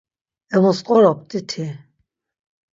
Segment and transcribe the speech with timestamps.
[0.55, 1.65] Emus qorop̆t̆iti?